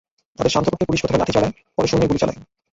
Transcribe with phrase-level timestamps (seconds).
[0.39, 2.39] তাদের শান্ত করতে পুলিশ প্রথমে লাঠি চালায়, পরে শূন্যে গুলি চালায়।